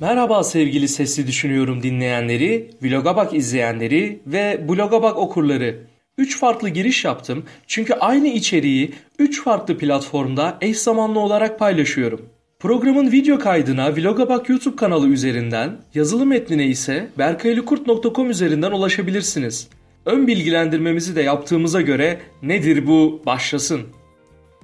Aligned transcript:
Merhaba 0.00 0.44
sevgili 0.44 0.88
Sesli 0.88 1.26
Düşünüyorum 1.26 1.82
dinleyenleri, 1.82 2.70
Vloga 2.82 3.16
Bak 3.16 3.34
izleyenleri 3.34 4.20
ve 4.26 4.68
Bloga 4.68 5.02
Bak 5.02 5.18
okurları. 5.18 5.78
3 6.18 6.38
farklı 6.38 6.68
giriş 6.68 7.04
yaptım 7.04 7.44
çünkü 7.66 7.94
aynı 7.94 8.28
içeriği 8.28 8.92
3 9.18 9.42
farklı 9.42 9.78
platformda 9.78 10.58
eş 10.60 10.78
zamanlı 10.78 11.18
olarak 11.18 11.58
paylaşıyorum. 11.58 12.28
Programın 12.58 13.12
video 13.12 13.38
kaydına 13.38 13.96
Vloga 13.96 14.28
Bak 14.28 14.48
YouTube 14.48 14.76
kanalı 14.76 15.08
üzerinden, 15.08 15.76
yazılı 15.94 16.26
metnine 16.26 16.66
ise 16.66 17.08
berkaylukurt.com 17.18 18.30
üzerinden 18.30 18.72
ulaşabilirsiniz. 18.72 19.68
Ön 20.06 20.26
bilgilendirmemizi 20.26 21.16
de 21.16 21.22
yaptığımıza 21.22 21.80
göre 21.80 22.20
nedir 22.42 22.86
bu 22.86 23.22
başlasın. 23.26 23.80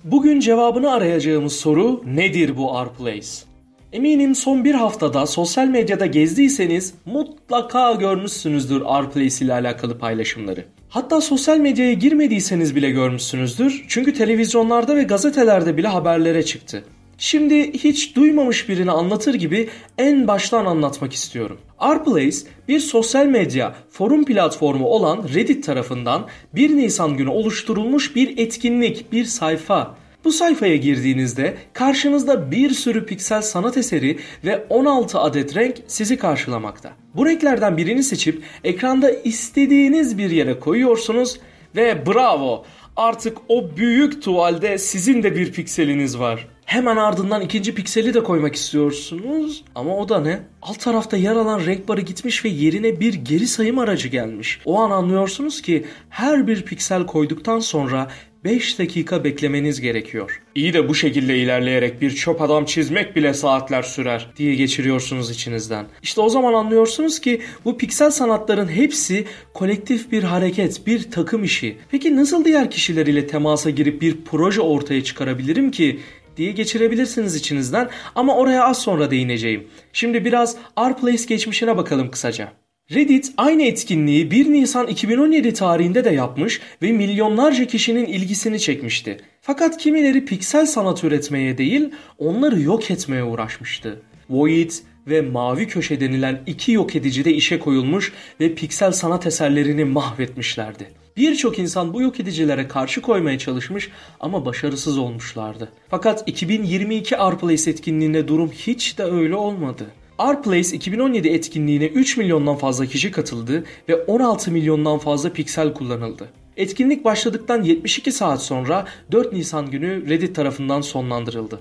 Bugün 0.05 0.41
cevabını 0.41 0.93
arayacağımız 0.93 1.53
soru 1.53 2.03
nedir 2.07 2.57
bu 2.57 2.75
R-Place? 2.75 3.56
Eminim 3.93 4.35
son 4.35 4.65
bir 4.65 4.75
haftada 4.75 5.27
sosyal 5.27 5.67
medyada 5.67 6.07
gezdiyseniz 6.07 6.95
mutlaka 7.05 7.93
görmüşsünüzdür 7.93 8.81
R-Place 8.81 9.45
ile 9.45 9.53
alakalı 9.53 9.99
paylaşımları. 9.99 10.65
Hatta 10.89 11.21
sosyal 11.21 11.59
medyaya 11.59 11.93
girmediyseniz 11.93 12.77
bile 12.77 12.91
görmüşsünüzdür. 12.91 13.85
Çünkü 13.89 14.13
televizyonlarda 14.15 14.97
ve 14.97 15.03
gazetelerde 15.03 15.77
bile 15.77 15.89
haberlere 15.89 16.45
çıktı. 16.45 16.85
Şimdi 17.19 17.73
hiç 17.73 18.17
duymamış 18.17 18.69
birini 18.69 18.91
anlatır 18.91 19.35
gibi 19.35 19.69
en 19.99 20.29
baştan 20.29 20.67
anlatmak 20.67 21.13
istiyorum. 21.13 21.59
Rplace 21.83 22.37
bir 22.69 22.81
sosyal 22.81 23.27
medya 23.27 23.75
forum 23.91 24.25
platformu 24.25 24.87
olan 24.87 25.29
Reddit 25.35 25.65
tarafından 25.65 26.27
1 26.55 26.77
Nisan 26.77 27.17
günü 27.17 27.29
oluşturulmuş 27.29 28.17
bir 28.17 28.39
etkinlik, 28.39 29.13
bir 29.13 29.25
sayfa. 29.25 29.97
Bu 30.27 30.33
sayfaya 30.33 30.77
girdiğinizde 30.77 31.57
karşınızda 31.73 32.51
bir 32.51 32.71
sürü 32.71 33.07
piksel 33.07 33.43
sanat 33.43 33.77
eseri 33.77 34.19
ve 34.45 34.67
16 34.71 35.19
adet 35.19 35.57
renk 35.57 35.77
sizi 35.87 36.19
karşılamakta. 36.19 36.93
Bu 37.15 37.27
renklerden 37.27 37.77
birini 37.77 38.03
seçip 38.03 38.43
ekranda 38.65 39.11
istediğiniz 39.11 40.19
bir 40.19 40.31
yere 40.31 40.61
koyuyorsunuz 40.61 41.41
ve 41.77 42.07
bravo 42.07 42.65
artık 42.97 43.39
o 43.49 43.77
büyük 43.77 44.23
tuvalde 44.23 44.79
sizin 44.79 45.23
de 45.23 45.37
bir 45.37 45.53
pikseliniz 45.53 46.19
var. 46.19 46.49
Hemen 46.65 46.97
ardından 46.97 47.41
ikinci 47.41 47.75
pikseli 47.75 48.15
de 48.15 48.23
koymak 48.23 48.55
istiyorsunuz. 48.55 49.65
Ama 49.75 49.97
o 49.97 50.09
da 50.09 50.21
ne? 50.21 50.41
Alt 50.63 50.81
tarafta 50.81 51.17
yer 51.17 51.37
alan 51.37 51.67
renk 51.67 51.89
barı 51.89 52.01
gitmiş 52.01 52.45
ve 52.45 52.49
yerine 52.49 53.01
bir 53.01 53.15
geri 53.15 53.47
sayım 53.47 53.79
aracı 53.79 54.09
gelmiş. 54.09 54.61
O 54.65 54.81
an 54.81 54.91
anlıyorsunuz 54.91 55.63
ki 55.63 55.87
her 56.11 56.47
bir 56.47 56.63
piksel 56.63 57.07
koyduktan 57.07 57.59
sonra 57.59 58.09
5 58.47 58.79
dakika 58.79 59.25
beklemeniz 59.25 59.81
gerekiyor. 59.81 60.43
İyi 60.55 60.73
de 60.73 60.89
bu 60.89 60.95
şekilde 60.95 61.39
ilerleyerek 61.39 62.01
bir 62.01 62.11
çöp 62.11 62.43
adam 62.43 62.65
çizmek 62.65 63.17
bile 63.17 63.35
saatler 63.35 63.83
sürer 63.83 64.31
diye 64.37 64.55
geçiriyorsunuz 64.55 65.31
içinizden. 65.31 65.87
İşte 66.03 66.21
o 66.21 66.29
zaman 66.29 66.53
anlıyorsunuz 66.53 67.21
ki 67.21 67.43
bu 67.65 67.79
piksel 67.79 68.11
sanatların 68.11 68.69
hepsi 68.69 69.25
kolektif 69.55 70.13
bir 70.13 70.23
hareket, 70.23 70.87
bir 70.87 71.11
takım 71.11 71.45
işi. 71.45 71.77
Peki 71.91 72.17
nasıl 72.17 72.45
diğer 72.45 72.71
kişiler 72.71 73.07
ile 73.07 73.27
temasa 73.27 73.71
girip 73.71 74.03
bir 74.03 74.17
proje 74.25 74.61
ortaya 74.61 75.05
çıkarabilirim 75.05 75.71
ki 75.71 76.01
diye 76.37 76.53
geçirebilirsiniz 76.53 77.35
içinizden 77.35 77.89
ama 78.15 78.37
oraya 78.37 78.65
az 78.65 78.79
sonra 78.79 79.11
değineceğim. 79.11 79.69
Şimdi 79.93 80.25
biraz 80.25 80.57
R-Place 80.79 81.25
geçmişine 81.29 81.77
bakalım 81.77 82.11
kısaca. 82.11 82.66
Reddit 82.93 83.33
aynı 83.37 83.63
etkinliği 83.63 84.31
1 84.31 84.53
Nisan 84.53 84.87
2017 84.87 85.53
tarihinde 85.53 86.05
de 86.05 86.11
yapmış 86.11 86.61
ve 86.83 86.93
milyonlarca 86.93 87.65
kişinin 87.67 88.07
ilgisini 88.07 88.61
çekmişti. 88.61 89.21
Fakat 89.41 89.79
kimileri 89.79 90.25
piksel 90.25 90.67
sanat 90.67 91.05
üretmeye 91.05 91.59
değil, 91.59 91.91
onları 92.19 92.61
yok 92.61 92.91
etmeye 92.91 93.25
uğraşmıştı. 93.25 94.03
Void 94.31 94.71
ve 95.07 95.21
Mavi 95.21 95.67
Köşe 95.67 96.01
denilen 96.01 96.43
iki 96.47 96.73
yok 96.73 96.97
edici 96.97 97.25
de 97.25 97.33
işe 97.33 97.59
koyulmuş 97.59 98.13
ve 98.41 98.55
piksel 98.55 98.93
sanat 98.93 99.27
eserlerini 99.27 99.85
mahvetmişlerdi. 99.85 100.87
Birçok 101.17 101.59
insan 101.59 101.95
bu 101.95 102.03
yok 102.03 102.21
edicilere 102.21 102.69
karşı 102.69 103.03
koymaya 103.03 103.39
çalışmış 103.39 103.91
ama 104.21 104.47
başarısız 104.47 104.99
olmuşlardı. 104.99 105.73
Fakat 105.89 106.29
2022 106.29 107.15
R-Place 107.15 107.71
etkinliğinde 107.71 108.29
durum 108.29 108.51
hiç 108.51 108.99
de 108.99 109.03
öyle 109.03 109.35
olmadı. 109.35 109.87
R-Place 110.21 110.77
2017 110.77 111.29
etkinliğine 111.29 111.87
3 111.87 112.17
milyondan 112.17 112.57
fazla 112.57 112.87
kişi 112.87 113.11
katıldı 113.11 113.65
ve 113.89 113.97
16 113.97 114.51
milyondan 114.53 114.99
fazla 114.99 115.33
piksel 115.33 115.75
kullanıldı. 115.75 116.29
Etkinlik 116.57 117.05
başladıktan 117.05 117.63
72 117.63 118.13
saat 118.13 118.43
sonra 118.43 118.85
4 119.13 119.33
Nisan 119.33 119.71
günü 119.71 120.09
Reddit 120.09 120.37
tarafından 120.37 120.81
sonlandırıldı. 120.81 121.61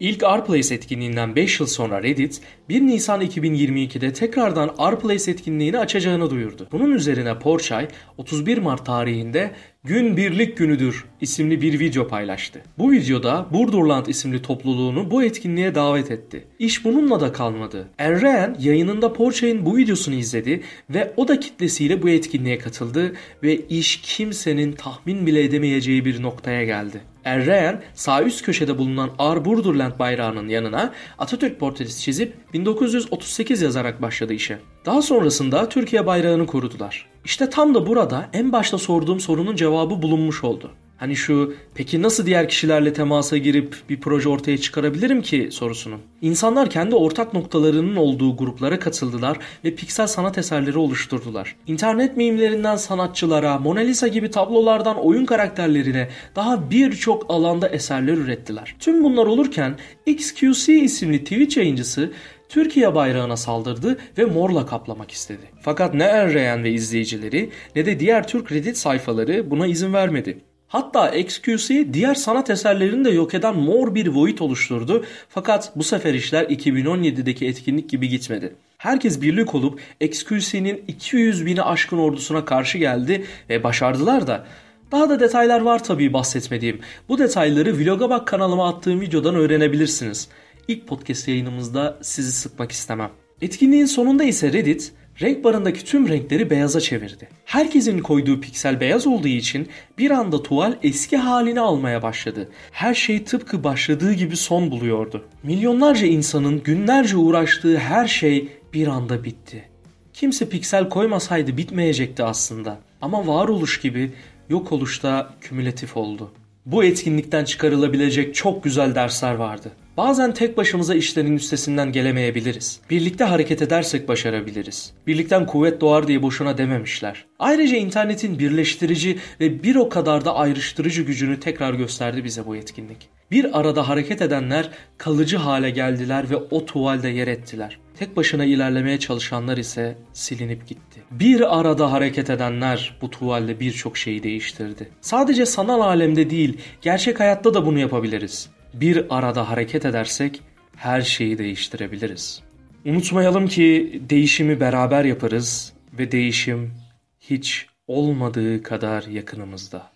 İlk 0.00 0.22
R-Place 0.22 0.74
etkinliğinden 0.74 1.36
5 1.36 1.60
yıl 1.60 1.66
sonra 1.66 2.02
Reddit 2.02 2.40
1 2.68 2.80
Nisan 2.80 3.22
2022'de 3.22 4.12
tekrardan 4.12 4.68
R-Place 4.68 5.30
etkinliğini 5.30 5.78
açacağını 5.78 6.30
duyurdu. 6.30 6.68
Bunun 6.72 6.92
üzerine 6.92 7.38
Porchay 7.38 7.88
31 8.16 8.58
Mart 8.58 8.86
tarihinde 8.86 9.50
Gün 9.86 10.16
Birlik 10.16 10.56
Günüdür 10.56 11.04
isimli 11.20 11.62
bir 11.62 11.80
video 11.80 12.08
paylaştı. 12.08 12.62
Bu 12.78 12.92
videoda 12.92 13.46
Burdurland 13.52 14.06
isimli 14.06 14.42
topluluğunu 14.42 15.10
bu 15.10 15.22
etkinliğe 15.22 15.74
davet 15.74 16.10
etti. 16.10 16.44
İş 16.58 16.84
bununla 16.84 17.20
da 17.20 17.32
kalmadı. 17.32 17.88
Erren 17.98 18.56
yayınında 18.60 19.12
Porchay'ın 19.12 19.66
bu 19.66 19.76
videosunu 19.76 20.14
izledi 20.14 20.62
ve 20.90 21.14
o 21.16 21.28
da 21.28 21.40
kitlesiyle 21.40 22.02
bu 22.02 22.08
etkinliğe 22.08 22.58
katıldı 22.58 23.12
ve 23.42 23.56
iş 23.56 24.00
kimsenin 24.00 24.72
tahmin 24.72 25.26
bile 25.26 25.44
edemeyeceği 25.44 26.04
bir 26.04 26.22
noktaya 26.22 26.64
geldi. 26.64 27.00
Erreyen 27.24 27.82
sağ 27.94 28.22
üst 28.22 28.44
köşede 28.44 28.78
bulunan 28.78 29.10
Arburdurland 29.18 29.98
bayrağının 29.98 30.48
yanına 30.48 30.92
Atatürk 31.18 31.60
portresi 31.60 32.02
çizip 32.02 32.34
1938 32.52 33.62
yazarak 33.62 34.02
başladı 34.02 34.32
işe. 34.32 34.58
Daha 34.86 35.02
sonrasında 35.02 35.68
Türkiye 35.68 36.06
bayrağını 36.06 36.46
korudular. 36.46 37.15
İşte 37.26 37.50
tam 37.50 37.74
da 37.74 37.86
burada 37.86 38.28
en 38.32 38.52
başta 38.52 38.78
sorduğum 38.78 39.20
sorunun 39.20 39.56
cevabı 39.56 40.02
bulunmuş 40.02 40.44
oldu. 40.44 40.70
Hani 40.96 41.16
şu 41.16 41.54
peki 41.74 42.02
nasıl 42.02 42.26
diğer 42.26 42.48
kişilerle 42.48 42.92
temasa 42.92 43.36
girip 43.36 43.76
bir 43.88 44.00
proje 44.00 44.28
ortaya 44.28 44.58
çıkarabilirim 44.58 45.22
ki 45.22 45.48
sorusunun. 45.52 46.00
İnsanlar 46.22 46.70
kendi 46.70 46.94
ortak 46.94 47.34
noktalarının 47.34 47.96
olduğu 47.96 48.36
gruplara 48.36 48.78
katıldılar 48.78 49.38
ve 49.64 49.74
piksel 49.74 50.06
sanat 50.06 50.38
eserleri 50.38 50.78
oluşturdular. 50.78 51.56
İnternet 51.66 52.16
mimlerinden 52.16 52.76
sanatçılara, 52.76 53.58
Mona 53.58 53.80
Lisa 53.80 54.08
gibi 54.08 54.30
tablolardan 54.30 54.96
oyun 54.96 55.24
karakterlerine 55.26 56.08
daha 56.36 56.70
birçok 56.70 57.26
alanda 57.28 57.68
eserler 57.68 58.14
ürettiler. 58.14 58.76
Tüm 58.80 59.04
bunlar 59.04 59.26
olurken 59.26 59.76
XQC 60.06 60.74
isimli 60.74 61.18
Twitch 61.24 61.56
yayıncısı 61.56 62.12
Türkiye 62.48 62.94
bayrağına 62.94 63.36
saldırdı 63.36 63.98
ve 64.18 64.24
morla 64.24 64.66
kaplamak 64.66 65.10
istedi. 65.10 65.50
Fakat 65.62 65.94
ne 65.94 66.04
Erreyen 66.04 66.64
ve 66.64 66.70
izleyicileri 66.70 67.50
ne 67.76 67.86
de 67.86 68.00
diğer 68.00 68.28
Türk 68.28 68.52
Reddit 68.52 68.76
sayfaları 68.76 69.50
buna 69.50 69.66
izin 69.66 69.92
vermedi. 69.92 70.38
Hatta 70.68 71.10
XQC 71.10 71.94
diğer 71.94 72.14
sanat 72.14 72.50
eserlerini 72.50 73.04
de 73.04 73.10
yok 73.10 73.34
eden 73.34 73.56
mor 73.56 73.94
bir 73.94 74.06
void 74.06 74.38
oluşturdu. 74.38 75.04
Fakat 75.28 75.72
bu 75.76 75.84
sefer 75.84 76.14
işler 76.14 76.44
2017'deki 76.44 77.46
etkinlik 77.46 77.90
gibi 77.90 78.08
gitmedi. 78.08 78.54
Herkes 78.78 79.22
birlik 79.22 79.54
olup 79.54 79.80
XQC'nin 80.00 80.84
200 80.88 81.46
bini 81.46 81.62
aşkın 81.62 81.98
ordusuna 81.98 82.44
karşı 82.44 82.78
geldi 82.78 83.24
ve 83.50 83.64
başardılar 83.64 84.26
da. 84.26 84.46
Daha 84.92 85.10
da 85.10 85.20
detaylar 85.20 85.60
var 85.60 85.84
tabii 85.84 86.12
bahsetmediğim. 86.12 86.80
Bu 87.08 87.18
detayları 87.18 87.78
Vloga 87.78 88.10
Bak 88.10 88.26
kanalıma 88.26 88.68
attığım 88.68 89.00
videodan 89.00 89.34
öğrenebilirsiniz. 89.34 90.28
İlk 90.68 90.86
podcast 90.86 91.28
yayınımızda 91.28 91.98
sizi 92.02 92.32
sıkmak 92.32 92.72
istemem. 92.72 93.10
Etkinliğin 93.42 93.86
sonunda 93.86 94.24
ise 94.24 94.52
Reddit 94.52 94.92
renk 95.20 95.44
barındaki 95.44 95.84
tüm 95.84 96.08
renkleri 96.08 96.50
beyaza 96.50 96.80
çevirdi. 96.80 97.28
Herkesin 97.44 97.98
koyduğu 97.98 98.40
piksel 98.40 98.80
beyaz 98.80 99.06
olduğu 99.06 99.28
için 99.28 99.68
bir 99.98 100.10
anda 100.10 100.42
tuval 100.42 100.74
eski 100.82 101.16
halini 101.16 101.60
almaya 101.60 102.02
başladı. 102.02 102.48
Her 102.72 102.94
şey 102.94 103.24
tıpkı 103.24 103.64
başladığı 103.64 104.12
gibi 104.12 104.36
son 104.36 104.70
buluyordu. 104.70 105.24
Milyonlarca 105.42 106.06
insanın 106.06 106.62
günlerce 106.62 107.16
uğraştığı 107.16 107.78
her 107.78 108.06
şey 108.06 108.48
bir 108.72 108.86
anda 108.86 109.24
bitti. 109.24 109.68
Kimse 110.12 110.48
piksel 110.48 110.88
koymasaydı 110.88 111.56
bitmeyecekti 111.56 112.22
aslında. 112.22 112.78
Ama 113.00 113.26
varoluş 113.26 113.80
gibi 113.80 114.12
yok 114.48 114.72
oluş 114.72 115.02
da 115.02 115.30
kümülatif 115.40 115.96
oldu. 115.96 116.32
Bu 116.66 116.84
etkinlikten 116.84 117.44
çıkarılabilecek 117.44 118.34
çok 118.34 118.64
güzel 118.64 118.94
dersler 118.94 119.34
vardı. 119.34 119.72
Bazen 119.96 120.34
tek 120.34 120.56
başımıza 120.56 120.94
işlerin 120.94 121.36
üstesinden 121.36 121.92
gelemeyebiliriz. 121.92 122.80
Birlikte 122.90 123.24
hareket 123.24 123.62
edersek 123.62 124.08
başarabiliriz. 124.08 124.92
Birlikten 125.06 125.46
kuvvet 125.46 125.80
doğar 125.80 126.08
diye 126.08 126.22
boşuna 126.22 126.58
dememişler. 126.58 127.24
Ayrıca 127.38 127.76
internetin 127.76 128.38
birleştirici 128.38 129.18
ve 129.40 129.62
bir 129.62 129.76
o 129.76 129.88
kadar 129.88 130.24
da 130.24 130.34
ayrıştırıcı 130.34 131.02
gücünü 131.02 131.40
tekrar 131.40 131.74
gösterdi 131.74 132.24
bize 132.24 132.46
bu 132.46 132.56
etkinlik. 132.56 133.08
Bir 133.30 133.60
arada 133.60 133.88
hareket 133.88 134.22
edenler 134.22 134.70
kalıcı 134.98 135.36
hale 135.36 135.70
geldiler 135.70 136.30
ve 136.30 136.36
o 136.36 136.66
tuvalde 136.66 137.08
yer 137.08 137.28
ettiler. 137.28 137.78
Tek 137.98 138.16
başına 138.16 138.44
ilerlemeye 138.44 138.98
çalışanlar 138.98 139.56
ise 139.56 139.98
silinip 140.12 140.66
gitti. 140.66 141.00
Bir 141.10 141.58
arada 141.60 141.92
hareket 141.92 142.30
edenler 142.30 142.96
bu 143.00 143.10
tuvalde 143.10 143.60
birçok 143.60 143.96
şeyi 143.96 144.22
değiştirdi. 144.22 144.88
Sadece 145.00 145.46
sanal 145.46 145.80
alemde 145.80 146.30
değil, 146.30 146.58
gerçek 146.82 147.20
hayatta 147.20 147.54
da 147.54 147.66
bunu 147.66 147.78
yapabiliriz 147.78 148.56
bir 148.80 149.16
arada 149.16 149.50
hareket 149.50 149.84
edersek 149.84 150.42
her 150.76 151.02
şeyi 151.02 151.38
değiştirebiliriz. 151.38 152.42
Unutmayalım 152.84 153.48
ki 153.48 154.00
değişimi 154.10 154.60
beraber 154.60 155.04
yaparız 155.04 155.72
ve 155.98 156.12
değişim 156.12 156.72
hiç 157.20 157.66
olmadığı 157.86 158.62
kadar 158.62 159.02
yakınımızda. 159.02 159.90